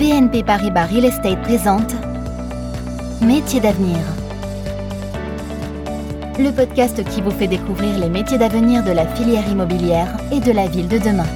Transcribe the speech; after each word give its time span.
BNP 0.00 0.44
Paribas 0.44 0.86
Real 0.86 1.04
Estate 1.04 1.42
présente 1.42 1.94
Métiers 3.20 3.60
d'avenir. 3.60 3.98
Le 6.38 6.50
podcast 6.52 7.04
qui 7.10 7.20
vous 7.20 7.30
fait 7.30 7.46
découvrir 7.46 7.98
les 7.98 8.08
métiers 8.08 8.38
d'avenir 8.38 8.82
de 8.82 8.92
la 8.92 9.06
filière 9.06 9.46
immobilière 9.46 10.16
et 10.32 10.40
de 10.40 10.52
la 10.52 10.68
ville 10.68 10.88
de 10.88 10.96
demain. 10.96 11.26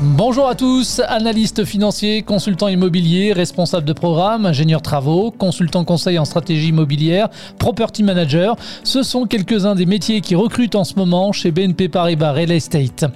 Bonjour 0.00 0.48
à 0.48 0.54
tous, 0.54 1.00
analystes 1.08 1.64
financiers, 1.64 2.22
consultants 2.22 2.68
immobiliers, 2.68 3.32
responsables 3.32 3.84
de 3.84 3.92
programme, 3.92 4.46
ingénieurs 4.46 4.80
travaux, 4.80 5.32
consultants 5.32 5.84
conseil 5.84 6.20
en 6.20 6.24
stratégie 6.24 6.68
immobilière, 6.68 7.28
property 7.58 8.04
manager. 8.04 8.54
Ce 8.84 9.02
sont 9.02 9.26
quelques-uns 9.26 9.74
des 9.74 9.86
métiers 9.86 10.20
qui 10.20 10.36
recrutent 10.36 10.76
en 10.76 10.84
ce 10.84 10.94
moment 10.94 11.32
chez 11.32 11.50
BNP 11.50 11.88
Paribas 11.88 12.30
Real 12.30 12.52
Estate. 12.52 13.06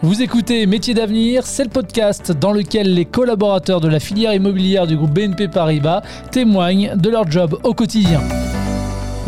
Vous 0.00 0.22
écoutez 0.22 0.64
Métiers 0.64 0.94
d'avenir, 0.94 1.44
c'est 1.44 1.64
le 1.64 1.70
podcast 1.70 2.32
dans 2.32 2.52
lequel 2.52 2.94
les 2.94 3.04
collaborateurs 3.04 3.82
de 3.82 3.88
la 3.88 4.00
filière 4.00 4.32
immobilière 4.32 4.86
du 4.86 4.96
groupe 4.96 5.12
BNP 5.12 5.48
Paribas 5.48 6.00
témoignent 6.30 6.96
de 6.96 7.10
leur 7.10 7.30
job 7.30 7.58
au 7.64 7.74
quotidien. 7.74 8.22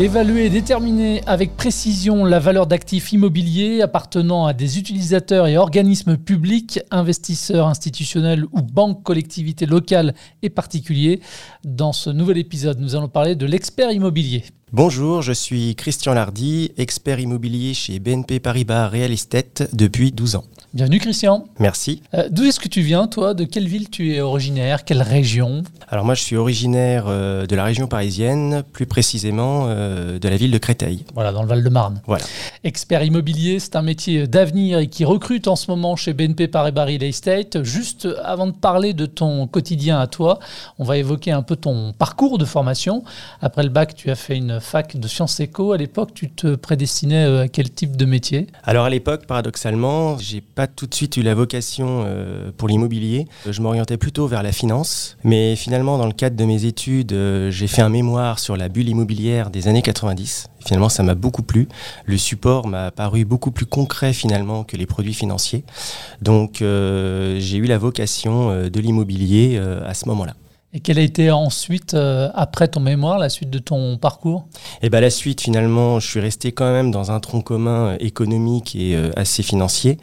Évaluer 0.02 0.46
et 0.46 0.50
déterminer 0.50 1.22
avec 1.26 1.56
précision 1.56 2.24
la 2.24 2.40
valeur 2.40 2.66
d'actifs 2.66 3.12
immobiliers 3.12 3.82
appartenant 3.82 4.46
à 4.46 4.52
des 4.52 4.76
utilisateurs 4.80 5.46
et 5.46 5.56
organismes 5.56 6.16
publics, 6.16 6.80
investisseurs 6.90 7.68
institutionnels 7.68 8.44
ou 8.50 8.62
banques, 8.62 9.04
collectivités 9.04 9.64
locales 9.64 10.12
et 10.42 10.50
particuliers. 10.50 11.20
Dans 11.62 11.92
ce 11.92 12.10
nouvel 12.10 12.38
épisode, 12.38 12.80
nous 12.80 12.96
allons 12.96 13.06
parler 13.06 13.36
de 13.36 13.46
l'expert 13.46 13.92
immobilier. 13.92 14.42
Bonjour, 14.74 15.20
je 15.20 15.34
suis 15.34 15.76
Christian 15.76 16.14
Lardy, 16.14 16.72
expert 16.78 17.20
immobilier 17.20 17.74
chez 17.74 17.98
BNP 17.98 18.40
Paribas 18.40 18.88
Real 18.88 19.12
Estate 19.12 19.68
depuis 19.74 20.12
12 20.12 20.36
ans. 20.36 20.44
Bienvenue 20.72 21.00
Christian. 21.00 21.44
Merci. 21.58 22.02
Euh, 22.14 22.30
D'où 22.30 22.44
est-ce 22.44 22.58
que 22.58 22.68
tu 22.68 22.80
viens 22.80 23.06
toi? 23.06 23.34
De 23.34 23.44
quelle 23.44 23.68
ville 23.68 23.90
tu 23.90 24.14
es 24.14 24.22
originaire? 24.22 24.86
Quelle 24.86 25.02
région? 25.02 25.64
Alors 25.88 26.06
moi 26.06 26.14
je 26.14 26.22
suis 26.22 26.36
originaire 26.36 27.04
euh, 27.08 27.44
de 27.46 27.54
la 27.54 27.64
région 27.64 27.86
parisienne, 27.86 28.62
plus 28.72 28.86
précisément 28.86 29.66
euh, 29.66 30.18
de 30.18 30.26
la 30.30 30.36
ville 30.36 30.50
de 30.50 30.56
Créteil. 30.56 31.04
Voilà, 31.12 31.32
dans 31.32 31.42
le 31.42 31.48
Val-de-Marne. 31.48 32.00
Voilà. 32.06 32.24
Expert 32.64 33.04
immobilier, 33.04 33.58
c'est 33.58 33.76
un 33.76 33.82
métier 33.82 34.26
d'avenir 34.26 34.78
et 34.78 34.86
qui 34.86 35.04
recrute 35.04 35.46
en 35.48 35.56
ce 35.56 35.70
moment 35.70 35.94
chez 35.96 36.14
BNP 36.14 36.48
Paribas 36.48 36.86
Real 36.86 37.02
Estate. 37.02 37.62
Juste 37.62 38.08
avant 38.24 38.46
de 38.46 38.52
parler 38.52 38.94
de 38.94 39.04
ton 39.04 39.46
quotidien 39.46 40.00
à 40.00 40.06
toi, 40.06 40.38
on 40.78 40.84
va 40.84 40.96
évoquer 40.96 41.32
un 41.32 41.42
peu 41.42 41.56
ton 41.56 41.92
parcours 41.92 42.38
de 42.38 42.46
formation. 42.46 43.04
Après 43.42 43.62
le 43.62 43.68
bac, 43.68 43.94
tu 43.94 44.10
as 44.10 44.14
fait 44.14 44.38
une 44.38 44.58
fac 44.62 44.96
de 44.96 45.08
sciences 45.08 45.40
éco. 45.40 45.72
À 45.72 45.76
l'époque, 45.76 46.14
tu 46.14 46.30
te 46.30 46.54
prédestinais 46.54 47.24
euh, 47.24 47.42
à 47.42 47.48
quel 47.48 47.70
type 47.70 47.96
de 47.96 48.04
métier? 48.04 48.46
Alors 48.64 48.84
à 48.86 48.90
l'époque, 48.90 49.26
paradoxalement, 49.26 50.16
j'ai 50.18 50.40
pas 50.40 50.66
tout 50.66 50.86
de 50.86 50.94
suite 50.94 51.16
eu 51.16 51.22
la 51.22 51.34
vocation 51.34 52.04
euh, 52.06 52.50
pour 52.56 52.68
l'immobilier. 52.68 53.26
Je 53.48 53.60
m'orientais 53.60 53.96
plutôt 53.96 54.26
vers 54.26 54.42
la 54.42 54.52
finance, 54.52 55.16
mais 55.24 55.56
finalement, 55.56 55.98
dans 55.98 56.06
le 56.06 56.12
cadre 56.12 56.36
de 56.36 56.44
mes 56.44 56.64
études, 56.64 57.12
euh, 57.12 57.50
j'ai 57.50 57.66
fait 57.66 57.82
un 57.82 57.88
mémoire 57.88 58.38
sur 58.38 58.56
la 58.56 58.68
bulle 58.68 58.88
immobilière 58.88 59.50
des 59.50 59.68
années 59.68 59.82
90. 59.82 60.48
Finalement, 60.64 60.88
ça 60.88 61.02
m'a 61.02 61.14
beaucoup 61.14 61.42
plu. 61.42 61.68
Le 62.06 62.16
support 62.16 62.66
m'a 62.66 62.90
paru 62.90 63.24
beaucoup 63.24 63.50
plus 63.50 63.66
concret 63.66 64.12
finalement 64.12 64.64
que 64.64 64.76
les 64.76 64.86
produits 64.86 65.14
financiers. 65.14 65.64
Donc, 66.20 66.58
j'ai 66.58 67.56
eu 67.56 67.64
la 67.64 67.78
vocation 67.78 68.68
de 68.68 68.80
l'immobilier 68.80 69.58
à 69.58 69.92
ce 69.94 70.08
moment-là. 70.08 70.34
Et 70.74 70.80
quelle 70.80 70.98
a 70.98 71.02
été 71.02 71.30
ensuite, 71.30 71.92
euh, 71.92 72.30
après 72.34 72.66
ton 72.66 72.80
mémoire, 72.80 73.18
la 73.18 73.28
suite 73.28 73.50
de 73.50 73.58
ton 73.58 73.98
parcours? 73.98 74.46
Et 74.80 74.88
bien 74.88 75.00
la 75.00 75.10
suite, 75.10 75.42
finalement, 75.42 76.00
je 76.00 76.08
suis 76.08 76.18
resté 76.18 76.52
quand 76.52 76.72
même 76.72 76.90
dans 76.90 77.10
un 77.10 77.20
tronc 77.20 77.42
commun 77.42 77.88
euh, 77.88 77.96
économique 78.00 78.74
et 78.74 78.96
euh, 78.96 79.10
assez 79.14 79.42
financier. 79.42 79.98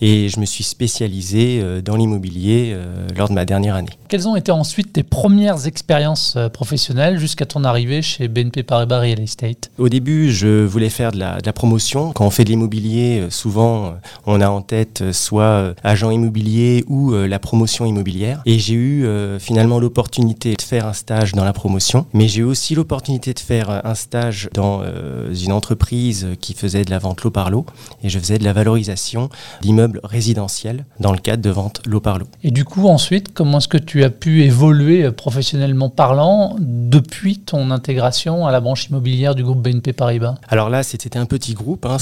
Et 0.00 0.30
je 0.30 0.40
me 0.40 0.46
suis 0.46 0.64
spécialisé 0.64 1.60
euh, 1.62 1.82
dans 1.82 1.96
l'immobilier 1.96 2.74
lors 3.14 3.28
de 3.28 3.34
ma 3.34 3.44
dernière 3.44 3.74
année. 3.74 3.90
Quelles 4.08 4.26
ont 4.26 4.34
été 4.34 4.50
ensuite 4.50 4.94
tes 4.94 5.02
premières 5.02 5.66
expériences 5.66 6.38
professionnelles 6.54 7.18
jusqu'à 7.18 7.44
ton 7.44 7.62
arrivée 7.62 8.00
chez 8.00 8.28
BNP 8.28 8.62
Paribas 8.62 9.00
Real 9.00 9.20
Estate? 9.20 9.70
Au 9.76 9.90
début, 9.90 10.32
je 10.32 10.64
voulais 10.64 10.88
faire 10.88 11.12
de 11.12 11.18
la, 11.18 11.40
de 11.40 11.46
la 11.46 11.52
promotion. 11.52 12.12
Quand 12.12 12.24
on 12.24 12.30
fait 12.30 12.44
de 12.44 12.50
l'immobilier, 12.50 13.26
souvent, 13.28 13.94
on 14.24 14.40
a 14.40 14.48
en 14.48 14.62
tête 14.62 15.12
soit 15.12 15.74
agent 15.82 16.10
immobilier 16.10 16.84
ou 16.88 17.12
la 17.12 17.38
promotion 17.38 17.84
immobilière. 17.84 18.40
Et 18.46 18.58
j'ai 18.58 18.74
eu 18.74 19.06
finalement 19.38 19.78
l'opportunité 19.78 20.13
de 20.22 20.62
faire 20.62 20.86
un 20.86 20.92
stage 20.92 21.32
dans 21.32 21.44
la 21.44 21.52
promotion, 21.52 22.06
mais 22.12 22.28
j'ai 22.28 22.40
eu 22.40 22.44
aussi 22.44 22.74
l'opportunité 22.74 23.34
de 23.34 23.38
faire 23.40 23.70
euh, 23.70 23.80
un 23.84 23.94
stage 23.94 24.48
dans 24.54 24.80
euh, 24.82 25.34
une 25.34 25.52
entreprise 25.52 26.28
qui 26.40 26.54
faisait 26.54 26.84
de 26.84 26.90
la 26.90 26.98
vente 26.98 27.22
lot 27.22 27.30
par 27.30 27.50
lot. 27.50 27.66
Et 28.02 28.08
je 28.08 28.18
faisais 28.18 28.38
de 28.38 28.44
la 28.44 28.52
valorisation 28.52 29.28
d'immeubles 29.62 30.00
résidentiels 30.04 30.84
dans 31.00 31.10
le 31.12 31.18
cadre 31.18 31.42
de 31.42 31.50
vente 31.50 31.80
lot 31.86 32.00
par 32.00 32.18
lot. 32.18 32.26
Et 32.44 32.50
du 32.52 32.64
coup, 32.64 32.86
ensuite, 32.88 33.32
comment 33.34 33.58
est-ce 33.58 33.68
que 33.68 33.78
tu 33.78 34.04
as 34.04 34.10
pu 34.10 34.44
évoluer 34.44 35.04
euh, 35.04 35.10
professionnellement 35.12 35.88
parlant 35.90 36.56
depuis 36.60 37.38
ton 37.38 37.70
intégration 37.70 38.46
à 38.46 38.52
la 38.52 38.60
branche 38.60 38.86
immobilière 38.86 39.34
du 39.34 39.42
groupe 39.42 39.62
BNP 39.62 39.92
Paribas? 39.92 40.36
Alors 40.48 40.70
là, 40.70 40.82
c'était 40.84 41.16
un 41.16 41.26
petit 41.26 41.54
groupe. 41.54 41.86
hein. 41.86 41.96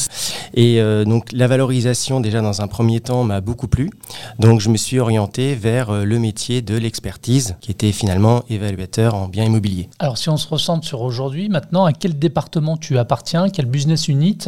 et 0.55 0.81
euh, 0.81 1.05
donc 1.05 1.33
la 1.33 1.47
valorisation, 1.47 2.21
déjà 2.21 2.41
dans 2.43 2.61
un 2.61 2.69
premier 2.69 3.01
temps, 3.01 3.25
m'a 3.25 3.41
beaucoup 3.41 3.69
plu. 3.69 3.91
Donc 4.39 4.61
je 4.61 4.69
me 4.69 4.77
suis 4.77 4.99
orienté 4.99 5.55
vers 5.55 5.93
le 6.05 6.19
métier 6.19 6.61
de 6.63 6.77
l'expertise, 6.77 7.57
qui 7.61 7.71
était 7.71 7.93
finalement 8.03 8.43
évaluateur 8.51 9.15
en 9.15 9.29
biens 9.29 9.45
immobiliers. 9.45 9.89
Alors, 10.01 10.19
si 10.19 10.29
on 10.29 10.37
se 10.37 10.49
recentre 10.49 10.85
sur 10.85 11.03
aujourd'hui, 11.03 11.49
maintenant, 11.49 11.85
à 11.85 11.93
quel 11.93 12.19
département 12.19 12.77
tu 12.77 12.99
appartiens 12.99 13.49
Quel 13.49 13.67
business 13.67 14.09
unit 14.09 14.39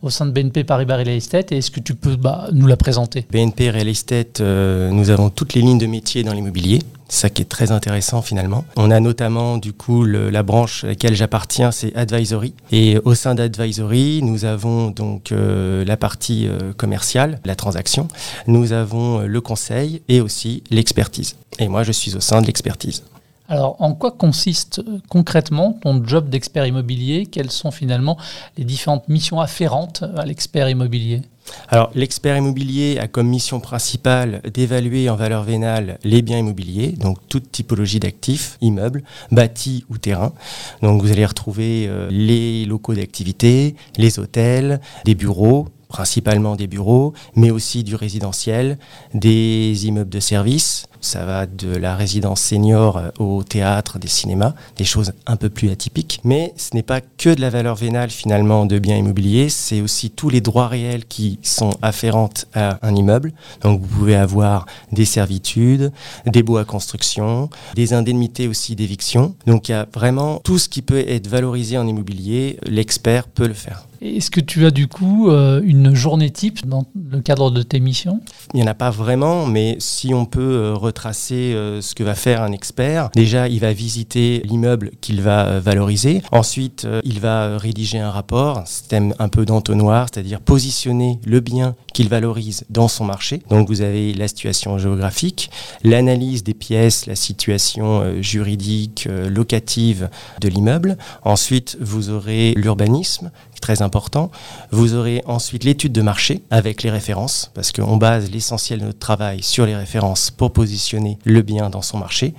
au 0.00 0.10
sein 0.10 0.26
de 0.26 0.30
BNP 0.30 0.62
Paribas 0.62 0.98
Real 0.98 1.08
Estate 1.08 1.50
Et 1.50 1.56
est-ce 1.58 1.72
que 1.72 1.80
tu 1.80 1.96
peux 1.96 2.14
bah, 2.14 2.46
nous 2.52 2.68
la 2.68 2.76
présenter? 2.76 3.26
BNP 3.28 3.70
Real 3.70 3.88
Estate, 3.88 4.40
euh, 4.40 4.90
nous 4.90 5.10
avons 5.10 5.28
toutes 5.28 5.54
les 5.54 5.60
lignes 5.60 5.78
de 5.78 5.86
métier 5.86 6.22
dans 6.22 6.32
l'immobilier. 6.32 6.78
Ça 7.10 7.28
qui 7.28 7.42
est 7.42 7.46
très 7.46 7.72
intéressant 7.72 8.22
finalement. 8.22 8.64
On 8.76 8.92
a 8.92 9.00
notamment 9.00 9.58
du 9.58 9.72
coup 9.72 10.04
la 10.04 10.42
branche 10.44 10.84
à 10.84 10.88
laquelle 10.88 11.14
j'appartiens, 11.14 11.72
c'est 11.72 11.94
Advisory. 11.96 12.54
Et 12.70 12.98
au 13.04 13.14
sein 13.14 13.34
d'Advisory, 13.34 14.20
nous 14.22 14.44
avons 14.44 14.90
donc 14.90 15.32
euh, 15.32 15.84
la 15.84 15.96
partie 15.96 16.46
euh, 16.46 16.72
commerciale, 16.72 17.40
la 17.44 17.56
transaction. 17.56 18.06
Nous 18.46 18.72
avons 18.72 19.20
euh, 19.20 19.26
le 19.26 19.40
conseil 19.40 20.02
et 20.08 20.20
aussi 20.20 20.62
l'expertise. 20.70 21.34
Et 21.58 21.66
moi, 21.66 21.82
je 21.82 21.90
suis 21.90 22.14
au 22.14 22.20
sein 22.20 22.40
de 22.40 22.46
l'expertise. 22.46 23.02
Alors, 23.50 23.74
en 23.80 23.94
quoi 23.94 24.12
consiste 24.12 24.78
euh, 24.78 25.00
concrètement 25.08 25.72
ton 25.72 26.06
job 26.06 26.28
d'expert 26.30 26.66
immobilier? 26.66 27.26
Quelles 27.26 27.50
sont 27.50 27.72
finalement 27.72 28.16
les 28.56 28.62
différentes 28.62 29.08
missions 29.08 29.40
afférentes 29.40 30.04
à 30.16 30.24
l'expert 30.24 30.68
immobilier? 30.68 31.22
Alors, 31.66 31.90
l'expert 31.96 32.36
immobilier 32.36 32.98
a 33.00 33.08
comme 33.08 33.26
mission 33.26 33.58
principale 33.58 34.40
d'évaluer 34.54 35.10
en 35.10 35.16
valeur 35.16 35.42
vénale 35.42 35.98
les 36.04 36.22
biens 36.22 36.38
immobiliers, 36.38 36.92
donc 36.92 37.18
toute 37.28 37.50
typologie 37.50 37.98
d'actifs, 37.98 38.56
immeubles, 38.60 39.02
bâtis 39.32 39.84
ou 39.90 39.98
terrains. 39.98 40.32
Donc, 40.80 41.02
vous 41.02 41.10
allez 41.10 41.26
retrouver 41.26 41.88
euh, 41.88 42.06
les 42.08 42.64
locaux 42.66 42.94
d'activité, 42.94 43.74
les 43.96 44.20
hôtels, 44.20 44.80
des 45.04 45.16
bureaux, 45.16 45.66
principalement 45.90 46.56
des 46.56 46.68
bureaux, 46.68 47.12
mais 47.34 47.50
aussi 47.50 47.84
du 47.84 47.96
résidentiel, 47.96 48.78
des 49.12 49.86
immeubles 49.86 50.08
de 50.08 50.20
service. 50.20 50.86
Ça 51.02 51.24
va 51.24 51.46
de 51.46 51.74
la 51.74 51.96
résidence 51.96 52.40
senior 52.42 52.98
euh, 52.98 53.08
au 53.18 53.42
théâtre, 53.42 53.98
des 53.98 54.08
cinémas, 54.08 54.54
des 54.76 54.84
choses 54.84 55.12
un 55.26 55.36
peu 55.36 55.48
plus 55.48 55.70
atypiques. 55.70 56.20
Mais 56.24 56.52
ce 56.56 56.74
n'est 56.74 56.82
pas 56.82 57.00
que 57.00 57.30
de 57.30 57.40
la 57.40 57.50
valeur 57.50 57.74
vénale 57.74 58.10
finalement 58.10 58.66
de 58.66 58.78
biens 58.78 58.96
immobiliers, 58.96 59.48
c'est 59.48 59.80
aussi 59.80 60.10
tous 60.10 60.28
les 60.28 60.40
droits 60.40 60.68
réels 60.68 61.06
qui 61.06 61.38
sont 61.42 61.72
afférentes 61.82 62.46
à 62.54 62.78
un 62.82 62.94
immeuble. 62.94 63.32
Donc 63.62 63.80
vous 63.80 63.98
pouvez 63.98 64.14
avoir 64.14 64.66
des 64.92 65.06
servitudes, 65.06 65.90
des 66.26 66.42
baux 66.42 66.58
à 66.58 66.64
construction, 66.64 67.50
des 67.74 67.94
indemnités 67.94 68.46
aussi 68.46 68.76
d'éviction. 68.76 69.34
Donc 69.46 69.68
il 69.68 69.72
y 69.72 69.74
a 69.74 69.86
vraiment 69.92 70.38
tout 70.44 70.58
ce 70.58 70.68
qui 70.68 70.82
peut 70.82 71.04
être 71.08 71.26
valorisé 71.26 71.78
en 71.78 71.86
immobilier, 71.86 72.58
l'expert 72.66 73.26
peut 73.26 73.48
le 73.48 73.54
faire. 73.54 73.89
Est-ce 74.02 74.30
que 74.30 74.40
tu 74.40 74.64
as 74.64 74.70
du 74.70 74.88
coup 74.88 75.28
euh, 75.28 75.60
une 75.62 75.94
journée 75.94 76.30
type 76.30 76.66
dans 76.66 76.86
le 77.10 77.20
cadre 77.20 77.50
de 77.50 77.62
tes 77.62 77.80
missions? 77.80 78.22
Il 78.54 78.56
n'y 78.56 78.62
en 78.62 78.66
a 78.66 78.74
pas 78.74 78.88
vraiment, 78.88 79.44
mais 79.44 79.76
si 79.78 80.14
on 80.14 80.24
peut 80.24 80.40
euh, 80.40 80.74
retracer 80.74 81.52
euh, 81.52 81.82
ce 81.82 81.94
que 81.94 82.02
va 82.02 82.14
faire 82.14 82.40
un 82.40 82.50
expert, 82.52 83.10
déjà 83.14 83.46
il 83.46 83.60
va 83.60 83.74
visiter 83.74 84.40
l'immeuble 84.46 84.92
qu'il 85.02 85.20
va 85.20 85.60
valoriser. 85.60 86.22
Ensuite, 86.32 86.88
il 87.04 87.20
va 87.20 87.58
rédiger 87.58 87.98
un 87.98 88.10
rapport, 88.10 88.58
un 88.58 88.64
système 88.64 89.14
un 89.18 89.28
peu 89.28 89.44
d'entonnoir, 89.44 90.06
c'est-à-dire 90.10 90.40
positionner 90.40 91.20
le 91.26 91.40
bien 91.40 91.76
qu'il 91.92 92.08
valorise 92.08 92.64
dans 92.70 92.88
son 92.88 93.04
marché. 93.04 93.42
Donc 93.50 93.68
vous 93.68 93.82
avez 93.82 94.14
la 94.14 94.28
situation 94.28 94.78
géographique, 94.78 95.50
l'analyse 95.84 96.42
des 96.42 96.54
pièces, 96.54 97.04
la 97.04 97.16
situation 97.16 98.22
juridique, 98.22 99.06
locative 99.28 100.08
de 100.40 100.48
l'immeuble. 100.48 100.96
Ensuite, 101.22 101.76
vous 101.80 102.08
aurez 102.08 102.54
l'urbanisme, 102.56 103.30
très 103.60 103.82
important. 103.82 104.30
Vous 104.70 104.94
aurez 104.94 105.22
ensuite 105.26 105.64
l'étude 105.64 105.92
de 105.92 106.02
marché 106.02 106.42
avec 106.50 106.82
les 106.82 106.90
références, 106.90 107.50
parce 107.54 107.72
qu'on 107.72 107.96
base 107.96 108.30
l'essentiel 108.30 108.80
de 108.80 108.86
notre 108.86 108.98
travail 108.98 109.42
sur 109.42 109.66
les 109.66 109.76
références 109.76 110.30
pour 110.30 110.52
positionner 110.52 111.18
le 111.24 111.42
bien 111.42 111.70
dans 111.70 111.82
son 111.82 111.98
marché. 111.98 112.34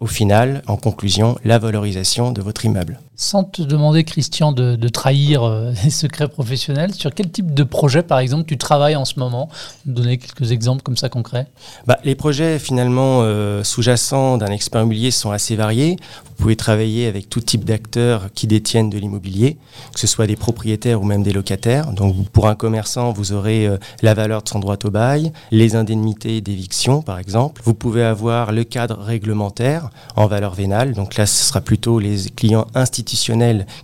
Au 0.00 0.06
final, 0.06 0.62
en 0.66 0.76
conclusion, 0.76 1.38
la 1.44 1.58
valorisation 1.58 2.32
de 2.32 2.42
votre 2.42 2.64
immeuble. 2.64 3.00
Sans 3.22 3.44
te 3.44 3.62
demander, 3.62 4.02
Christian, 4.02 4.50
de, 4.50 4.88
trahir 4.88 5.44
euh, 5.44 5.70
les 5.84 5.90
secrets 5.90 6.26
professionnels, 6.26 6.92
sur 6.92 7.14
quel 7.14 7.30
type 7.30 7.54
de 7.54 7.62
projet, 7.62 8.02
par 8.02 8.18
exemple, 8.18 8.46
tu 8.46 8.58
travailles 8.58 8.96
en 8.96 9.04
ce 9.04 9.20
moment? 9.20 9.48
Donner 9.86 10.18
quelques 10.18 10.50
exemples 10.50 10.82
comme 10.82 10.96
ça 10.96 11.08
concrets. 11.08 11.46
Bah, 11.86 11.98
les 12.02 12.16
projets, 12.16 12.58
finalement, 12.58 13.20
euh, 13.22 13.62
sous-jacents 13.62 14.38
d'un 14.38 14.48
expert 14.48 14.80
immobilier 14.80 15.12
sont 15.12 15.30
assez 15.30 15.54
variés. 15.54 15.98
Vous 16.24 16.34
pouvez 16.34 16.56
travailler 16.56 17.06
avec 17.06 17.30
tout 17.30 17.40
type 17.40 17.64
d'acteurs 17.64 18.30
qui 18.34 18.48
détiennent 18.48 18.90
de 18.90 18.98
l'immobilier, 18.98 19.56
que 19.94 20.00
ce 20.00 20.08
soit 20.08 20.26
des 20.26 20.34
propriétaires 20.34 21.00
ou 21.00 21.04
même 21.04 21.22
des 21.22 21.32
locataires. 21.32 21.92
Donc, 21.92 22.28
pour 22.30 22.48
un 22.48 22.56
commerçant, 22.56 23.12
vous 23.12 23.32
aurez 23.32 23.68
euh, 23.68 23.78
la 24.02 24.14
valeur 24.14 24.42
de 24.42 24.48
son 24.48 24.58
droit 24.58 24.78
au 24.82 24.90
bail, 24.90 25.32
les 25.52 25.76
indemnités 25.76 26.40
d'éviction, 26.40 27.02
par 27.02 27.20
exemple. 27.20 27.62
Vous 27.64 27.74
pouvez 27.74 28.02
avoir 28.02 28.50
le 28.50 28.64
cadre 28.64 28.98
réglementaire 28.98 29.90
en 30.16 30.26
valeur 30.26 30.54
vénale. 30.54 30.94
Donc 30.94 31.16
là, 31.16 31.26
ce 31.26 31.44
sera 31.44 31.60
plutôt 31.60 32.00
les 32.00 32.28
clients 32.34 32.66
institutionnels 32.74 33.11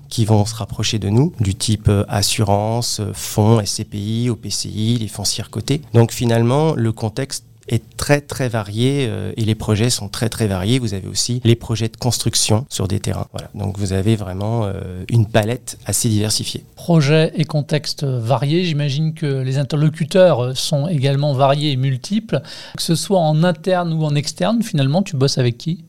qui 0.08 0.24
vont 0.24 0.44
se 0.44 0.54
rapprocher 0.54 0.98
de 0.98 1.08
nous, 1.08 1.32
du 1.40 1.54
type 1.54 1.88
euh, 1.88 2.04
assurance, 2.08 3.00
euh, 3.00 3.12
fonds, 3.12 3.62
SCPI, 3.64 4.30
OPCI, 4.30 4.98
les 5.00 5.08
foncières 5.08 5.50
cotées. 5.50 5.82
Donc 5.94 6.12
finalement, 6.12 6.74
le 6.74 6.92
contexte 6.92 7.44
est 7.68 7.82
très 7.98 8.22
très 8.22 8.48
varié 8.48 9.06
euh, 9.08 9.32
et 9.36 9.44
les 9.44 9.54
projets 9.54 9.90
sont 9.90 10.08
très 10.08 10.28
très 10.30 10.46
variés. 10.46 10.78
Vous 10.78 10.94
avez 10.94 11.06
aussi 11.06 11.42
les 11.44 11.54
projets 11.54 11.88
de 11.88 11.96
construction 11.96 12.64
sur 12.70 12.88
des 12.88 13.00
terrains. 13.00 13.26
Voilà. 13.32 13.50
Donc 13.54 13.78
vous 13.78 13.92
avez 13.92 14.16
vraiment 14.16 14.66
une 15.10 15.26
palette 15.26 15.78
assez 15.84 16.08
diversifiée. 16.08 16.64
Projets 16.76 17.32
et 17.34 17.44
contextes 17.44 18.04
variés. 18.04 18.64
J'imagine 18.64 19.12
que 19.12 19.42
les 19.42 19.58
interlocuteurs 19.58 20.56
sont 20.56 20.88
également 20.88 21.34
variés 21.34 21.72
et 21.72 21.76
multiples. 21.76 22.40
Que 22.76 22.82
ce 22.82 22.94
soit 22.94 23.20
en 23.20 23.44
interne 23.44 23.92
ou 23.92 24.02
en 24.04 24.14
externe, 24.14 24.62
finalement, 24.62 25.02
tu 25.02 25.16
bosses 25.16 25.36
avec 25.36 25.58
qui? 25.58 25.84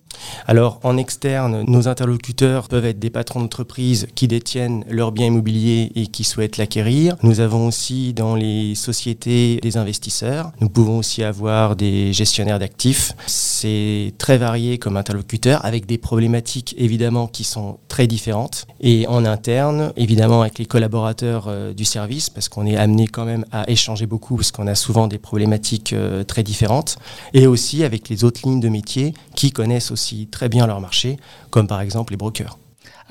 Alors 0.47 0.79
en 0.83 0.97
externe, 0.97 1.63
nos 1.67 1.87
interlocuteurs 1.87 2.67
peuvent 2.67 2.85
être 2.85 2.99
des 2.99 3.09
patrons 3.09 3.39
d'entreprise 3.41 4.07
qui 4.15 4.27
détiennent 4.27 4.83
leurs 4.89 5.11
biens 5.11 5.27
immobiliers 5.27 5.91
et 5.95 6.07
qui 6.07 6.23
souhaitent 6.23 6.57
l'acquérir. 6.57 7.15
Nous 7.23 7.39
avons 7.39 7.67
aussi 7.67 8.13
dans 8.13 8.35
les 8.35 8.75
sociétés 8.75 9.59
des 9.61 9.77
investisseurs. 9.77 10.51
Nous 10.61 10.69
pouvons 10.69 10.99
aussi 10.99 11.23
avoir 11.23 11.75
des 11.75 12.13
gestionnaires 12.13 12.59
d'actifs. 12.59 13.13
C'est 13.27 14.13
très 14.17 14.37
varié 14.37 14.77
comme 14.77 14.97
interlocuteur 14.97 15.63
avec 15.65 15.85
des 15.85 15.97
problématiques 15.97 16.75
évidemment 16.77 17.27
qui 17.27 17.43
sont 17.43 17.77
très 17.87 18.07
différentes. 18.07 18.65
Et 18.81 19.07
en 19.07 19.25
interne, 19.25 19.93
évidemment 19.97 20.41
avec 20.41 20.59
les 20.59 20.65
collaborateurs 20.65 21.45
euh, 21.47 21.73
du 21.73 21.85
service 21.85 22.29
parce 22.29 22.49
qu'on 22.49 22.65
est 22.65 22.77
amené 22.77 23.07
quand 23.07 23.25
même 23.25 23.45
à 23.51 23.69
échanger 23.69 24.05
beaucoup 24.05 24.35
parce 24.35 24.51
qu'on 24.51 24.67
a 24.67 24.75
souvent 24.75 25.07
des 25.07 25.17
problématiques 25.17 25.93
euh, 25.93 26.23
très 26.23 26.43
différentes. 26.43 26.97
Et 27.33 27.47
aussi 27.47 27.83
avec 27.83 28.09
les 28.09 28.23
autres 28.23 28.41
lignes 28.43 28.59
de 28.59 28.69
métier 28.69 29.13
qui 29.35 29.51
connaissent 29.51 29.91
aussi 29.91 30.08
très 30.31 30.49
bien 30.49 30.67
leur 30.67 30.81
marché, 30.81 31.17
comme 31.49 31.67
par 31.67 31.81
exemple 31.81 32.13
les 32.13 32.17
brokers. 32.17 32.57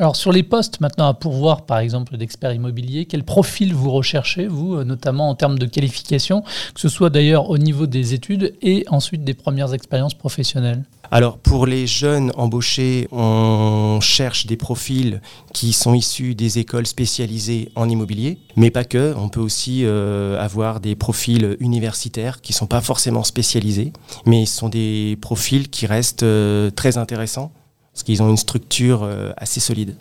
Alors 0.01 0.15
sur 0.15 0.31
les 0.31 0.45
postes 0.45 0.81
maintenant 0.81 1.09
à 1.09 1.15
pourvoir, 1.15 1.67
par 1.67 1.81
exemple 1.81 2.17
d'experts 2.17 2.53
immobiliers, 2.53 3.07
quel 3.07 3.25
profil 3.25 3.75
vous 3.75 3.91
recherchez, 3.91 4.47
vous, 4.47 4.77
euh, 4.77 4.85
notamment 4.85 5.29
en 5.29 5.35
termes 5.35 5.59
de 5.59 5.67
qualification, 5.67 6.43
que 6.43 6.81
ce 6.81 6.89
soit 6.89 7.11
d'ailleurs 7.11 7.51
au 7.51 7.59
niveau 7.59 7.89
des 7.89 8.15
études 8.15 8.55
et 8.63 8.85
ensuite 8.91 9.25
des 9.25 9.35
premières 9.35 9.75
expériences 9.75 10.15
professionnelles? 10.15 10.85
Alors 11.11 11.39
pour 11.39 11.67
les 11.67 11.89
jeunes 11.89 12.31
embauchés, 12.37 13.09
on 13.11 13.99
cherche 14.01 14.47
des 14.47 14.57
profils 14.57 15.21
qui 15.53 15.73
sont 15.73 15.95
issus 15.95 16.37
des 16.37 16.61
écoles 16.61 16.87
spécialisées 16.87 17.73
en 17.75 17.89
immobilier, 17.89 18.39
mais 18.55 18.71
pas 18.71 18.85
que. 18.85 19.15
On 19.17 19.29
peut 19.29 19.41
aussi 19.41 19.81
euh, 19.85 20.39
avoir 20.39 20.79
des 20.79 20.95
profils 20.95 21.57
universitaires 21.59 22.41
qui 22.41 22.53
ne 22.53 22.57
sont 22.57 22.69
pas 22.69 22.83
forcément 22.83 23.25
spécialisés, 23.25 23.93
mais 24.27 24.47
sont 24.47 24.69
des 24.69 25.19
profils 25.21 25.69
qui 25.69 25.87
restent 25.87 26.23
euh, 26.23 26.71
très 26.71 26.99
intéressants 26.99 27.51
parce 27.99 28.05
qu'ils 28.05 28.23
ont 28.23 28.31
une 28.31 28.37
structure 28.37 29.03
euh, 29.03 29.33
assez 29.37 29.59
solide. 29.59 29.97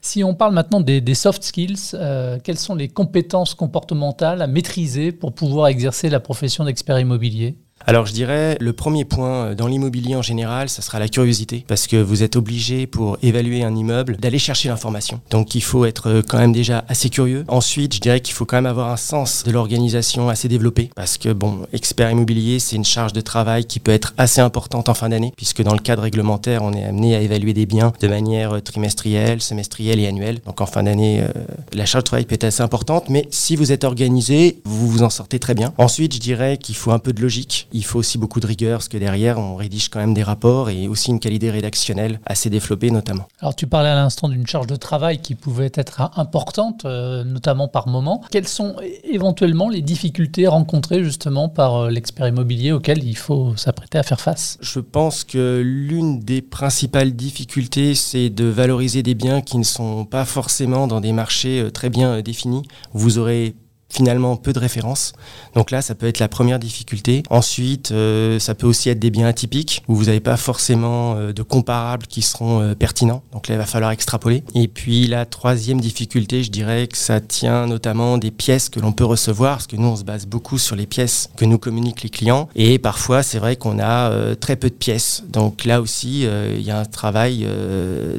Si 0.00 0.24
on 0.24 0.34
parle 0.34 0.54
maintenant 0.54 0.80
des, 0.80 1.14
soft 1.14 1.42
skills, 1.42 1.76
euh, 1.92 2.38
quelles 2.42 2.56
sont 2.56 2.74
les 2.74 2.88
compétences 2.88 3.54
comportementales 3.54 4.40
à 4.40 4.46
maîtriser 4.46 5.12
pour 5.12 5.34
pouvoir 5.34 5.66
exercer 5.66 6.08
la 6.08 6.18
profession 6.18 6.64
d'expert 6.64 6.98
immobilier? 6.98 7.58
Alors 7.86 8.06
je 8.06 8.12
dirais 8.12 8.56
le 8.60 8.72
premier 8.72 9.04
point 9.04 9.46
euh, 9.46 9.54
dans 9.54 9.66
l'immobilier 9.66 10.16
en 10.16 10.22
général, 10.22 10.68
ça 10.68 10.82
sera 10.82 10.98
la 10.98 11.08
curiosité 11.08 11.64
parce 11.66 11.86
que 11.86 11.96
vous 11.96 12.22
êtes 12.22 12.36
obligé 12.36 12.86
pour 12.86 13.18
évaluer 13.22 13.64
un 13.64 13.74
immeuble 13.74 14.16
d'aller 14.16 14.38
chercher 14.38 14.68
l'information. 14.68 15.20
Donc 15.30 15.54
il 15.54 15.62
faut 15.62 15.84
être 15.84 16.08
euh, 16.08 16.22
quand 16.26 16.38
même 16.38 16.52
déjà 16.52 16.84
assez 16.88 17.10
curieux. 17.10 17.44
Ensuite, 17.48 17.94
je 17.94 18.00
dirais 18.00 18.20
qu'il 18.20 18.34
faut 18.34 18.44
quand 18.44 18.56
même 18.56 18.66
avoir 18.66 18.90
un 18.90 18.96
sens 18.96 19.44
de 19.44 19.50
l'organisation 19.50 20.28
assez 20.28 20.48
développé 20.48 20.90
parce 20.94 21.18
que 21.18 21.32
bon, 21.32 21.60
expert 21.72 22.10
immobilier, 22.10 22.58
c'est 22.58 22.76
une 22.76 22.84
charge 22.84 23.12
de 23.12 23.20
travail 23.20 23.64
qui 23.64 23.80
peut 23.80 23.92
être 23.92 24.14
assez 24.18 24.40
importante 24.40 24.88
en 24.88 24.94
fin 24.94 25.08
d'année 25.08 25.32
puisque 25.36 25.62
dans 25.62 25.74
le 25.74 25.80
cadre 25.80 26.02
réglementaire, 26.02 26.62
on 26.62 26.72
est 26.72 26.84
amené 26.84 27.16
à 27.16 27.20
évaluer 27.20 27.52
des 27.52 27.66
biens 27.66 27.92
de 28.00 28.08
manière 28.08 28.56
euh, 28.56 28.60
trimestrielle, 28.60 29.42
semestrielle 29.42 30.00
et 30.00 30.06
annuelle. 30.06 30.40
Donc 30.46 30.60
en 30.60 30.66
fin 30.66 30.82
d'année, 30.82 31.24
la 31.72 31.86
charge 31.86 32.04
de 32.04 32.06
travail 32.06 32.24
peut 32.24 32.34
être 32.34 32.44
assez 32.44 32.62
importante, 32.62 33.08
mais 33.08 33.26
si 33.30 33.56
vous 33.56 33.72
êtes 33.72 33.84
organisé, 33.84 34.60
vous 34.64 34.88
vous 34.88 35.02
en 35.02 35.10
sortez 35.10 35.38
très 35.38 35.54
bien. 35.54 35.72
Ensuite, 35.78 36.14
je 36.14 36.20
dirais 36.20 36.56
qu'il 36.56 36.74
faut 36.74 36.92
un 36.92 36.98
peu 36.98 37.12
de 37.12 37.20
logique 37.20 37.68
il 37.72 37.84
faut 37.84 37.98
aussi 37.98 38.18
beaucoup 38.18 38.40
de 38.40 38.46
rigueur, 38.46 38.78
parce 38.78 38.88
que 38.88 38.98
derrière, 38.98 39.38
on 39.38 39.56
rédige 39.56 39.88
quand 39.88 40.00
même 40.00 40.14
des 40.14 40.22
rapports 40.22 40.70
et 40.70 40.88
aussi 40.88 41.10
une 41.10 41.20
qualité 41.20 41.50
rédactionnelle 41.50 42.20
assez 42.26 42.50
développée 42.50 42.90
notamment. 42.90 43.28
Alors 43.40 43.54
tu 43.54 43.66
parlais 43.66 43.88
à 43.88 43.94
l'instant 43.94 44.28
d'une 44.28 44.46
charge 44.46 44.66
de 44.66 44.76
travail 44.76 45.20
qui 45.20 45.34
pouvait 45.34 45.72
être 45.74 46.10
importante, 46.16 46.84
euh, 46.84 47.24
notamment 47.24 47.68
par 47.68 47.88
moment. 47.88 48.22
Quelles 48.30 48.48
sont 48.48 48.76
éventuellement 49.04 49.68
les 49.68 49.82
difficultés 49.82 50.46
rencontrées 50.46 51.04
justement 51.04 51.48
par 51.48 51.76
euh, 51.76 51.90
l'expert 51.90 52.28
immobilier 52.28 52.72
auxquelles 52.72 53.04
il 53.04 53.16
faut 53.16 53.56
s'apprêter 53.56 53.98
à 53.98 54.02
faire 54.02 54.20
face? 54.20 54.58
Je 54.60 54.80
pense 54.80 55.24
que 55.24 55.62
l'une 55.64 56.20
des 56.20 56.42
principales 56.42 57.12
difficultés, 57.12 57.94
c'est 57.94 58.30
de 58.30 58.44
valoriser 58.44 59.02
des 59.02 59.14
biens 59.14 59.40
qui 59.40 59.58
ne 59.58 59.64
sont 59.64 60.04
pas 60.04 60.24
forcément 60.24 60.86
dans 60.86 61.00
des 61.00 61.12
marchés 61.12 61.60
euh, 61.60 61.70
très 61.70 61.90
bien 61.90 62.20
définis. 62.20 62.62
Vous 62.92 63.18
aurez 63.18 63.54
finalement 63.92 64.36
peu 64.36 64.52
de 64.52 64.58
références. 64.58 65.12
Donc 65.54 65.70
là, 65.70 65.82
ça 65.82 65.94
peut 65.94 66.06
être 66.06 66.18
la 66.18 66.28
première 66.28 66.58
difficulté. 66.58 67.22
Ensuite, 67.28 67.92
euh, 67.92 68.38
ça 68.38 68.54
peut 68.54 68.66
aussi 68.66 68.88
être 68.88 68.98
des 68.98 69.10
biens 69.10 69.28
atypiques 69.28 69.82
où 69.86 69.94
vous 69.94 70.06
n'avez 70.06 70.20
pas 70.20 70.38
forcément 70.38 71.14
euh, 71.14 71.32
de 71.32 71.42
comparables 71.42 72.06
qui 72.06 72.22
seront 72.22 72.60
euh, 72.60 72.74
pertinents. 72.74 73.22
Donc 73.32 73.48
là, 73.48 73.56
il 73.56 73.58
va 73.58 73.66
falloir 73.66 73.90
extrapoler. 73.90 74.44
Et 74.54 74.66
puis 74.66 75.06
la 75.06 75.26
troisième 75.26 75.80
difficulté, 75.80 76.42
je 76.42 76.50
dirais 76.50 76.86
que 76.86 76.96
ça 76.96 77.20
tient 77.20 77.66
notamment 77.66 78.16
des 78.16 78.30
pièces 78.30 78.70
que 78.70 78.80
l'on 78.80 78.92
peut 78.92 79.04
recevoir, 79.04 79.56
parce 79.56 79.66
que 79.66 79.76
nous, 79.76 79.88
on 79.88 79.96
se 79.96 80.04
base 80.04 80.26
beaucoup 80.26 80.56
sur 80.56 80.74
les 80.74 80.86
pièces 80.86 81.28
que 81.36 81.44
nous 81.44 81.58
communiquent 81.58 82.02
les 82.02 82.10
clients. 82.10 82.48
Et 82.54 82.78
parfois, 82.78 83.22
c'est 83.22 83.38
vrai 83.38 83.56
qu'on 83.56 83.78
a 83.78 84.34
très 84.36 84.56
peu 84.56 84.70
de 84.70 84.74
pièces. 84.74 85.24
Donc 85.28 85.64
là 85.64 85.82
aussi, 85.82 86.22
il 86.22 86.62
y 86.62 86.70
a 86.70 86.78
un 86.78 86.84
travail 86.84 87.46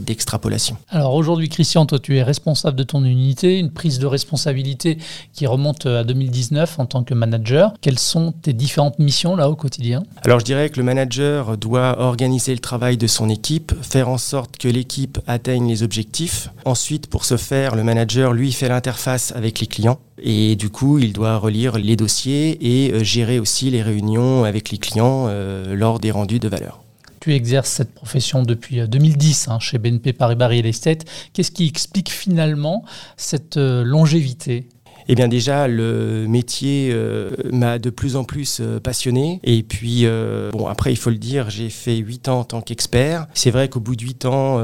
d'extrapolation. 0.01 0.77
Alors 0.89 1.15
aujourd'hui, 1.15 1.49
Christian, 1.49 1.85
toi, 1.85 1.99
tu 1.99 2.17
es 2.17 2.23
responsable 2.23 2.77
de 2.77 2.83
ton 2.83 3.03
unité, 3.03 3.57
une 3.59 3.71
prise 3.71 3.99
de 3.99 4.05
responsabilité 4.05 4.97
qui 5.33 5.47
remonte 5.47 5.62
monte 5.63 5.86
à 5.86 6.04
2019 6.04 6.80
en 6.80 6.86
tant 6.86 7.04
que 7.04 7.13
manager. 7.13 7.74
Quelles 7.81 8.00
sont 8.00 8.33
tes 8.33 8.54
différentes 8.54 9.00
missions 9.00 9.36
là 9.36 9.50
au 9.50 9.56
quotidien? 9.56 10.04
Alors 10.24 10.39
je 10.39 10.45
dirais 10.45 10.69
que 10.69 10.77
le 10.77 10.83
manager 10.83 11.57
doit 11.57 12.00
organiser 12.00 12.54
le 12.54 12.60
travail 12.60 12.98
de 12.98 13.08
son 13.08 13.29
équipe, 13.29 13.74
faire 13.82 14.10
en 14.10 14.17
sorte 14.17 14.58
que 14.58 14.67
l'équipe 14.67 15.20
atteigne 15.25 15.67
les 15.67 15.82
objectifs. 15.84 16.50
Ensuite, 16.65 17.08
pour 17.08 17.25
ce 17.25 17.38
faire, 17.38 17.75
le 17.75 17.84
manager, 17.84 18.34
lui, 18.34 18.51
fait 18.51 18.67
l'interface 18.67 19.32
avec 19.36 19.60
les 19.60 19.67
clients. 19.67 20.00
Et 20.22 20.55
du 20.55 20.70
coup, 20.70 21.00
il 21.00 21.13
doit 21.13 21.38
relire 21.38 21.77
les 21.77 21.96
dossiers 21.96 22.58
et 22.62 22.91
euh, 22.93 23.03
gérer 23.03 23.39
aussi 23.39 23.70
les 23.70 23.82
réunions 23.82 24.43
avec 24.43 24.70
les 24.70 24.77
clients 24.77 25.25
euh, 25.27 25.75
lors 25.75 26.00
des 26.00 26.12
rendus 26.12 26.39
de 26.39 26.48
valeur 26.48 26.79
tu 27.20 27.34
exerces 27.34 27.70
cette 27.70 27.93
profession 27.93 28.43
depuis 28.43 28.86
2010 28.86 29.48
euh, 29.48 29.51
hein, 29.51 29.60
chez 29.62 29.77
BNP 29.77 30.12
Paribas 30.12 30.50
Real 30.50 30.65
Estate. 30.65 31.05
Qu'est-ce 31.32 31.51
qui 31.51 31.65
explique 31.65 32.12
finalement 32.12 32.84
cette 33.15 33.55
longévité? 33.55 34.67
Eh 35.07 35.15
bien 35.15 35.27
déjà, 35.27 35.67
le 35.67 36.25
métier 36.27 36.89
euh, 36.91 37.29
m'a 37.51 37.79
de 37.79 37.89
plus 37.89 38.15
en 38.15 38.24
plus 38.24 38.60
euh, 38.62 38.79
passionné. 38.79 39.39
Et 39.43 39.63
puis, 39.63 40.05
euh, 40.05 40.51
bon, 40.51 40.67
après, 40.67 40.91
il 40.91 40.95
faut 40.95 41.10
le 41.10 41.17
dire, 41.17 41.50
j'ai 41.50 41.69
fait 41.69 41.98
8 41.98 42.29
ans 42.29 42.39
en 42.39 42.43
tant 42.43 42.62
qu'expert. 42.62 43.27
C'est 43.33 43.51
vrai 43.51 43.69
qu'au 43.69 43.79
bout 43.79 43.95
de 43.95 44.03
8 44.03 44.25
ans, 44.25 44.62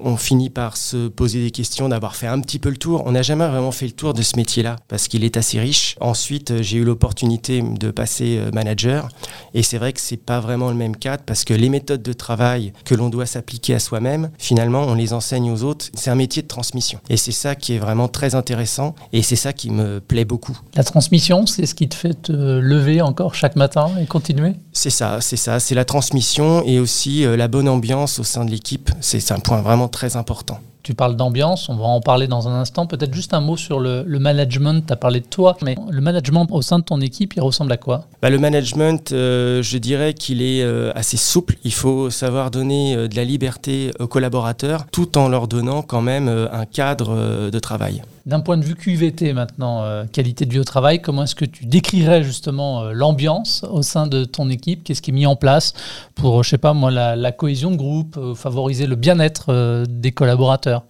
on 0.00 0.16
finit 0.16 0.50
par 0.50 0.76
se 0.76 1.08
poser 1.08 1.42
des 1.42 1.50
questions, 1.50 1.88
d'avoir 1.88 2.16
fait 2.16 2.26
un 2.26 2.40
petit 2.40 2.58
peu 2.58 2.70
le 2.70 2.76
tour. 2.76 3.02
On 3.06 3.12
n'a 3.12 3.22
jamais 3.22 3.46
vraiment 3.46 3.72
fait 3.72 3.86
le 3.86 3.92
tour 3.92 4.14
de 4.14 4.22
ce 4.22 4.36
métier-là 4.36 4.76
parce 4.88 5.08
qu'il 5.08 5.24
est 5.24 5.36
assez 5.36 5.60
riche. 5.60 5.96
Ensuite, 6.00 6.62
j'ai 6.62 6.78
eu 6.78 6.84
l'opportunité 6.84 7.62
de 7.62 7.90
passer 7.90 8.40
manager. 8.52 9.08
Et 9.54 9.62
c'est 9.62 9.78
vrai 9.78 9.92
que 9.92 10.00
c'est 10.00 10.16
pas 10.16 10.40
vraiment 10.40 10.70
le 10.70 10.76
même 10.76 10.96
cadre 10.96 11.22
parce 11.24 11.44
que 11.44 11.54
les 11.54 11.68
méthodes 11.68 12.02
de 12.02 12.12
travail 12.12 12.72
que 12.84 12.94
l'on 12.94 13.08
doit 13.08 13.26
s'appliquer 13.26 13.74
à 13.74 13.78
soi-même, 13.78 14.30
finalement, 14.38 14.82
on 14.82 14.94
les 14.94 15.12
enseigne 15.12 15.50
aux 15.50 15.62
autres. 15.62 15.86
C'est 15.94 16.10
un 16.10 16.14
métier 16.14 16.42
de 16.42 16.48
transmission. 16.48 17.00
Et 17.08 17.16
c'est 17.16 17.32
ça 17.32 17.54
qui 17.54 17.74
est 17.74 17.78
vraiment 17.78 18.08
très 18.08 18.34
intéressant. 18.34 18.94
Et 19.12 19.22
c'est 19.22 19.36
ça 19.36 19.52
qui 19.52 19.69
me 19.70 20.00
plaît 20.00 20.24
beaucoup. 20.24 20.58
La 20.74 20.84
transmission, 20.84 21.46
c'est 21.46 21.66
ce 21.66 21.74
qui 21.74 21.88
te 21.88 21.94
fait 21.94 22.14
te 22.22 22.32
lever 22.32 23.00
encore 23.02 23.34
chaque 23.34 23.56
matin 23.56 23.90
et 24.00 24.06
continuer? 24.06 24.54
C'est 24.72 24.90
ça, 24.90 25.20
c'est 25.20 25.36
ça. 25.36 25.60
C'est 25.60 25.74
la 25.74 25.84
transmission 25.84 26.62
et 26.64 26.78
aussi 26.78 27.24
euh, 27.24 27.36
la 27.36 27.48
bonne 27.48 27.68
ambiance 27.68 28.18
au 28.18 28.24
sein 28.24 28.44
de 28.44 28.50
l'équipe. 28.50 28.90
C'est 29.00 29.32
un 29.32 29.40
point 29.40 29.60
vraiment 29.60 29.88
très 29.88 30.16
important. 30.16 30.60
Tu 30.82 30.94
parles 30.94 31.14
d'ambiance, 31.14 31.68
on 31.68 31.76
va 31.76 31.84
en 31.84 32.00
parler 32.00 32.26
dans 32.26 32.48
un 32.48 32.54
instant. 32.58 32.86
Peut-être 32.86 33.12
juste 33.14 33.34
un 33.34 33.40
mot 33.40 33.56
sur 33.56 33.80
le, 33.80 34.04
management. 34.06 34.86
Tu 34.86 34.92
as 34.92 34.96
parlé 34.96 35.20
de 35.20 35.26
toi, 35.26 35.56
mais 35.62 35.76
le 35.90 36.00
management 36.00 36.46
au 36.50 36.62
sein 36.62 36.78
de 36.78 36.84
ton 36.84 37.00
équipe, 37.00 37.34
il 37.36 37.42
ressemble 37.42 37.72
à 37.72 37.76
quoi? 37.76 38.06
Bah, 38.22 38.30
Le 38.30 38.38
management, 38.38 39.12
euh, 39.12 39.62
je 39.62 39.78
dirais 39.78 40.14
qu'il 40.14 40.40
est 40.42 40.62
euh, 40.62 40.90
assez 40.94 41.16
souple. 41.16 41.56
Il 41.64 41.74
faut 41.74 42.08
savoir 42.08 42.50
donner 42.50 42.96
euh, 42.96 43.08
de 43.08 43.16
la 43.16 43.24
liberté 43.24 43.90
aux 43.98 44.06
collaborateurs 44.06 44.86
tout 44.90 45.18
en 45.18 45.28
leur 45.28 45.48
donnant 45.48 45.82
quand 45.82 46.02
même 46.02 46.28
un 46.28 46.64
cadre 46.64 47.50
de 47.50 47.58
travail. 47.58 48.02
D'un 48.30 48.38
point 48.38 48.56
de 48.56 48.64
vue 48.64 48.76
QVT 48.76 49.32
maintenant, 49.32 49.82
qualité 50.12 50.46
de 50.46 50.52
vie 50.52 50.60
au 50.60 50.64
travail, 50.64 51.02
comment 51.02 51.24
est-ce 51.24 51.34
que 51.34 51.44
tu 51.44 51.66
décrirais 51.66 52.22
justement 52.22 52.84
l'ambiance 52.92 53.64
au 53.68 53.82
sein 53.82 54.06
de 54.06 54.24
ton 54.24 54.48
équipe? 54.50 54.84
Qu'est-ce 54.84 55.02
qui 55.02 55.10
est 55.10 55.12
mis 55.12 55.26
en 55.26 55.34
place 55.34 55.72
pour, 56.14 56.44
je 56.44 56.50
sais 56.50 56.58
pas 56.58 56.72
moi, 56.72 56.92
la, 56.92 57.16
la 57.16 57.32
cohésion 57.32 57.72
de 57.72 57.76
groupe, 57.76 58.16
favoriser 58.36 58.86
le 58.86 58.94
bien-être 58.94 59.84
des 59.84 60.12
collaborateurs? 60.12 60.84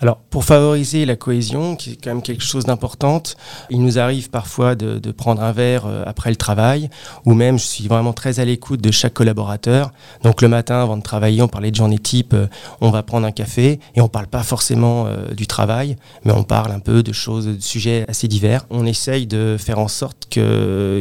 Alors, 0.00 0.18
pour 0.18 0.44
favoriser 0.44 1.06
la 1.06 1.16
cohésion, 1.16 1.76
qui 1.76 1.92
est 1.92 1.96
quand 1.96 2.10
même 2.10 2.22
quelque 2.22 2.44
chose 2.44 2.64
d'important, 2.64 3.22
il 3.70 3.82
nous 3.82 3.98
arrive 3.98 4.30
parfois 4.30 4.74
de, 4.74 5.10
prendre 5.10 5.42
un 5.42 5.52
verre 5.52 5.86
euh, 5.86 6.02
après 6.06 6.30
le 6.30 6.36
travail, 6.36 6.90
ou 7.24 7.32
même 7.32 7.58
je 7.58 7.64
suis 7.64 7.88
vraiment 7.88 8.12
très 8.12 8.40
à 8.40 8.44
l'écoute 8.44 8.80
de 8.80 8.90
chaque 8.90 9.14
collaborateur. 9.14 9.92
Donc 10.22 10.42
le 10.42 10.48
matin, 10.48 10.82
avant 10.82 10.96
de 10.96 11.02
travailler, 11.02 11.40
on 11.40 11.48
parlait 11.48 11.70
de 11.70 11.76
journée 11.76 11.98
type, 11.98 12.34
euh, 12.34 12.46
on 12.80 12.90
va 12.90 13.02
prendre 13.02 13.26
un 13.26 13.32
café, 13.32 13.80
et 13.94 14.00
on 14.00 14.04
ne 14.04 14.08
parle 14.08 14.26
pas 14.26 14.42
forcément 14.42 15.06
euh, 15.06 15.32
du 15.32 15.46
travail, 15.46 15.96
mais 16.24 16.32
on 16.32 16.42
parle 16.42 16.72
un 16.72 16.80
peu 16.80 17.02
de 17.02 17.12
choses, 17.12 17.46
de 17.46 17.60
sujets 17.60 18.04
assez 18.08 18.28
divers. 18.28 18.66
On 18.70 18.84
essaye 18.84 19.26
de 19.26 19.56
faire 19.58 19.78
en 19.78 19.88
sorte 19.88 20.26
qu'il 20.28 20.42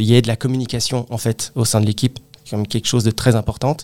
y 0.02 0.16
ait 0.16 0.22
de 0.22 0.28
la 0.28 0.38
communication, 0.38 1.06
en 1.10 1.18
fait, 1.18 1.52
au 1.56 1.66
sein 1.66 1.82
de 1.82 1.86
l'équipe 1.86 2.20
comme 2.50 2.68
quelque 2.68 2.88
chose 2.88 3.04
de 3.04 3.12
très 3.12 3.36
important. 3.36 3.78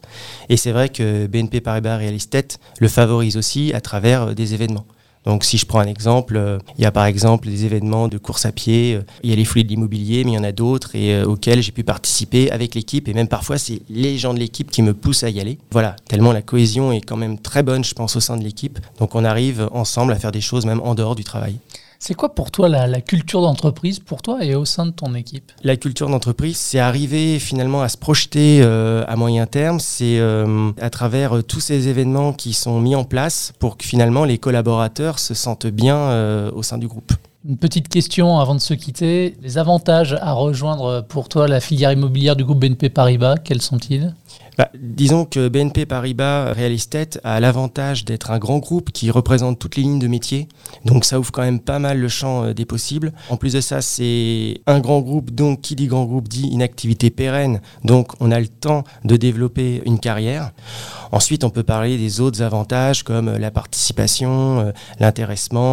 Et 0.50 0.58
c'est 0.58 0.72
vrai 0.72 0.90
que 0.90 1.28
BNP 1.28 1.62
Paribas 1.62 1.98
Real 1.98 2.14
Estate 2.14 2.60
le 2.80 2.88
favorise 2.88 3.38
aussi 3.38 3.74
à 3.74 3.82
travers 3.82 4.24
euh, 4.24 4.34
des 4.34 4.54
événements. 4.54 4.86
Donc 5.24 5.44
si 5.44 5.60
je 5.60 5.68
prends 5.68 5.80
un 5.80 5.88
exemple, 5.88 6.36
euh, 6.36 6.58
il 6.80 6.84
y 6.84 6.86
a 6.86 6.92
par 6.92 7.06
exemple 7.06 7.48
des 7.48 7.66
événements 7.66 8.08
de 8.08 8.18
course 8.18 8.48
à 8.48 8.52
pied, 8.52 8.96
euh, 8.96 9.04
il 9.22 9.30
y 9.30 9.34
a 9.34 9.36
les 9.36 9.46
fluides 9.46 9.68
de 9.68 9.74
l'immobilier, 9.74 10.24
mais 10.24 10.32
il 10.32 10.36
y 10.36 10.38
en 10.38 10.44
a 10.44 10.52
d'autres 10.52 10.98
auxquels 11.26 11.62
j'ai 11.62 11.72
pu 11.72 11.84
participer 11.84 12.50
avec 12.50 12.74
l'équipe 12.74 13.08
et 13.08 13.14
même 13.14 13.28
parfois 13.28 13.60
c'est 13.60 13.82
les 13.88 14.18
gens 14.18 14.34
de 14.34 14.40
l'équipe 14.40 14.72
qui 14.72 14.82
me 14.82 14.96
poussent 14.96 15.24
à 15.24 15.30
y 15.30 15.40
aller. 15.40 15.60
Voilà, 15.72 15.96
tellement 16.08 16.32
la 16.32 16.42
cohésion 16.42 16.92
est 16.92 17.02
quand 17.02 17.18
même 17.18 17.38
très 17.38 17.62
bonne, 17.62 17.84
je 17.84 17.94
pense, 17.94 18.16
au 18.16 18.20
sein 18.20 18.36
de 18.36 18.44
l'équipe. 18.44 18.80
Donc 18.98 19.14
on 19.14 19.24
arrive 19.24 19.70
ensemble 19.74 20.12
à 20.12 20.16
faire 20.16 20.32
des 20.32 20.42
choses 20.42 20.66
même 20.66 20.82
en 20.82 20.96
dehors 20.96 21.16
du 21.16 21.24
travail. 21.24 21.58
C'est 22.04 22.16
quoi 22.16 22.34
pour 22.34 22.50
toi 22.50 22.68
la, 22.68 23.00
culture 23.00 23.44
d'entreprise, 23.44 24.00
pour 24.00 24.24
toi 24.24 24.44
et 24.44 24.56
au 24.56 24.66
sein 24.66 24.88
de 24.88 24.92
ton 24.92 25.14
équipe? 25.14 25.52
La 25.64 25.78
culture 25.78 26.10
d'entreprise, 26.10 26.58
c'est 26.58 26.80
arriver 26.80 27.38
finalement 27.38 27.84
à 27.84 27.90
se 27.90 27.98
projeter 27.98 28.62
euh, 28.64 29.04
à 29.08 29.16
moyen 29.16 29.46
terme. 29.46 29.80
C'est 29.80 30.18
euh, 30.18 30.72
à 30.82 30.90
travers 30.90 31.38
euh, 31.38 31.44
tous 31.44 31.60
ces 31.60 31.90
événements 31.90 32.34
qui 32.34 32.54
sont 32.54 32.82
mis 32.82 32.96
en 32.96 33.04
place 33.04 33.54
pour 33.60 33.78
que 33.78 33.86
finalement 33.86 34.26
les 34.26 34.40
collaborateurs 34.40 35.20
se 35.20 35.36
sentent 35.36 35.68
bien 35.68 36.50
au 36.56 36.64
sein 36.64 36.80
du 36.80 36.88
groupe. 36.88 37.14
Une 37.48 37.58
petite 37.58 37.88
question 37.88 38.40
avant 38.40 38.56
de 38.56 38.62
se 38.62 38.74
quitter. 38.74 39.36
Les 39.44 39.60
avantages 39.60 40.18
à 40.20 40.34
rejoindre 40.34 41.06
pour 41.08 41.30
toi 41.30 41.48
la 41.48 41.60
filière 41.60 41.92
immobilière 41.92 42.36
du 42.36 42.44
groupe 42.44 42.62
BNP 42.62 42.90
Paribas, 42.90 43.38
quels 43.38 43.62
sont-ils? 43.62 44.16
Bah, 44.58 44.70
disons 44.78 45.26
que 45.26 45.48
BNP 45.48 45.86
Paribas 45.86 46.54
Real 46.54 46.72
Estate 46.72 47.20
a 47.24 47.40
l'avantage 47.40 48.06
d'être 48.06 48.32
un 48.32 48.40
grand 48.40 48.60
groupe 48.60 48.92
qui 48.92 49.10
représente 49.10 49.60
toutes 49.60 49.78
les 49.78 49.84
lignes 49.84 50.00
de 50.00 50.08
métier. 50.08 50.48
Donc 50.86 51.06
ça 51.06 51.20
ouvre 51.20 51.32
quand 51.32 51.42
même 51.42 51.60
pas 51.60 51.80
mal 51.80 52.00
le 52.00 52.08
champ 52.10 52.44
euh, 52.44 52.54
des 52.54 52.66
possibles. 52.66 53.14
En 53.30 53.38
plus 53.38 53.54
de 53.54 53.62
ça, 53.62 53.82
c'est 53.82 54.62
un 54.68 54.80
grand 54.80 55.00
groupe, 55.00 55.32
donc 55.32 55.62
qui 55.62 55.76
dit 55.76 55.88
grand 55.88 56.06
groupe 56.06 56.28
dit 56.28 56.50
une 56.52 56.62
activité 56.62 57.10
pérenne. 57.10 57.62
Donc 57.84 58.12
on 58.20 58.32
a 58.32 58.40
le 58.40 58.48
temps 58.48 58.84
de 59.06 59.16
développer 59.16 59.82
une 59.86 60.00
carrière. 60.00 60.52
Ensuite, 61.12 61.44
on 61.44 61.50
peut 61.50 61.64
parler 61.64 61.98
des 61.98 62.22
autres 62.22 62.42
avantages 62.42 63.04
comme 63.04 63.30
euh, 63.30 63.38
la 63.38 63.52
participation, 63.52 64.60
euh, 64.60 64.72
l'intéressement, 65.00 65.72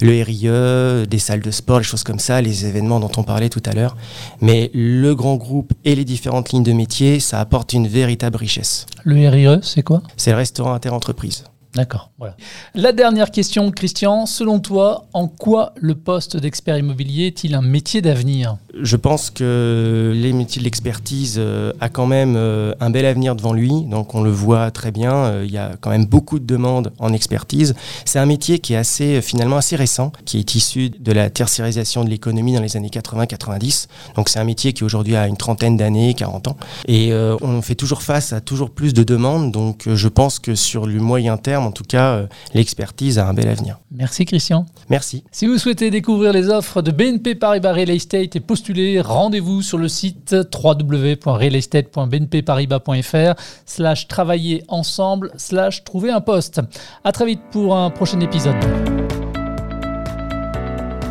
le 0.00 0.22
RIE, 0.22 1.06
des 1.06 1.18
salles 1.18 1.40
de 1.40 1.50
sport, 1.50 1.78
les 1.78 1.84
choses 1.84 2.04
comme 2.04 2.18
ça, 2.18 2.40
les 2.40 2.66
événements 2.66 3.00
dont 3.00 3.10
on 3.16 3.22
parlait 3.22 3.48
tout 3.48 3.62
à 3.66 3.72
l'heure. 3.72 3.96
Mais 4.40 4.70
le 4.74 5.14
grand 5.14 5.36
groupe 5.36 5.72
et 5.84 5.94
les 5.94 6.04
différentes 6.04 6.50
lignes 6.50 6.62
de 6.62 6.72
métier, 6.72 7.20
ça 7.20 7.40
apporte 7.40 7.72
une 7.72 7.86
véritable 8.00 8.38
richesse. 8.38 8.86
Le 9.04 9.28
RIE, 9.28 9.60
c'est 9.62 9.82
quoi? 9.82 10.02
C'est 10.16 10.30
le 10.30 10.38
restaurant 10.38 10.72
interentreprise. 10.72 11.44
D'accord. 11.74 12.10
Voilà. 12.18 12.34
La 12.74 12.92
dernière 12.92 13.30
question, 13.30 13.70
Christian. 13.70 14.26
Selon 14.26 14.58
toi, 14.58 15.06
en 15.12 15.28
quoi 15.28 15.72
le 15.76 15.94
poste 15.94 16.36
d'expert 16.36 16.76
immobilier 16.76 17.28
est-il 17.28 17.54
un 17.54 17.62
métier 17.62 18.02
d'avenir? 18.02 18.56
Je 18.74 18.96
pense 18.96 19.30
que 19.30 20.12
les 20.14 20.32
métiers 20.32 20.58
de 20.58 20.64
l'expertise 20.64 21.36
euh, 21.38 21.72
a 21.80 21.88
quand 21.88 22.06
même 22.06 22.34
euh, 22.36 22.74
un 22.80 22.90
bel 22.90 23.06
avenir 23.06 23.36
devant 23.36 23.52
lui. 23.52 23.70
Donc 23.86 24.16
on 24.16 24.22
le 24.22 24.30
voit 24.30 24.72
très 24.72 24.90
bien. 24.90 25.14
Euh, 25.14 25.44
il 25.46 25.52
y 25.52 25.58
a 25.58 25.72
quand 25.80 25.90
même 25.90 26.06
beaucoup 26.06 26.40
de 26.40 26.44
demandes 26.44 26.92
en 26.98 27.12
expertise. 27.12 27.76
C'est 28.04 28.18
un 28.18 28.26
métier 28.26 28.58
qui 28.58 28.72
est 28.72 28.76
assez 28.76 29.22
finalement 29.22 29.56
assez 29.56 29.76
récent, 29.76 30.10
qui 30.24 30.38
est 30.38 30.54
issu 30.56 30.90
de 30.90 31.12
la 31.12 31.30
tertiarisation 31.30 32.02
de 32.04 32.10
l'économie 32.10 32.54
dans 32.54 32.62
les 32.62 32.76
années 32.76 32.88
80-90. 32.88 33.86
Donc 34.16 34.28
c'est 34.28 34.40
un 34.40 34.44
métier 34.44 34.72
qui 34.72 34.82
aujourd'hui 34.82 35.14
a 35.14 35.28
une 35.28 35.36
trentaine 35.36 35.76
d'années, 35.76 36.14
40 36.14 36.48
ans, 36.48 36.56
et 36.88 37.12
on 37.12 37.62
fait 37.62 37.74
toujours 37.74 38.02
face 38.02 38.32
à 38.32 38.40
toujours 38.40 38.70
plus 38.70 38.94
de 38.94 39.02
demandes. 39.02 39.52
Donc 39.52 39.88
je 39.92 40.08
pense 40.08 40.38
que 40.38 40.54
sur 40.54 40.86
le 40.86 41.00
moyen 41.00 41.36
terme 41.36 41.59
en 41.64 41.72
tout 41.72 41.84
cas, 41.84 42.14
euh, 42.14 42.26
l'expertise 42.54 43.18
a 43.18 43.26
un 43.26 43.34
bel 43.34 43.48
avenir. 43.48 43.78
Merci 43.90 44.24
Christian. 44.24 44.64
Merci. 44.88 45.24
Si 45.32 45.46
vous 45.46 45.58
souhaitez 45.58 45.90
découvrir 45.90 46.32
les 46.32 46.48
offres 46.48 46.80
de 46.82 46.90
BNP 46.90 47.34
Paribas 47.34 47.72
Real 47.72 47.90
Estate 47.90 48.36
et 48.36 48.40
postuler, 48.40 49.00
rendez-vous 49.00 49.62
sur 49.62 49.78
le 49.78 49.88
site 49.88 50.36
www.realestate.bnpparibas.fr 50.62 53.34
slash 53.66 54.08
travailler 54.08 54.64
ensemble 54.68 55.32
slash 55.36 55.84
trouver 55.84 56.10
un 56.10 56.20
poste. 56.20 56.60
À 57.04 57.12
très 57.12 57.26
vite 57.26 57.40
pour 57.50 57.76
un 57.76 57.90
prochain 57.90 58.20
épisode. 58.20 58.56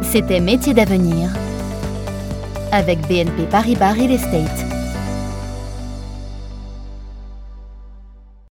C'était 0.02 0.40
Métier 0.40 0.74
d'avenir 0.74 1.30
avec 2.72 3.00
BNP 3.08 3.44
Paribas 3.50 3.94
Real 3.94 4.12
Estate. 4.12 4.69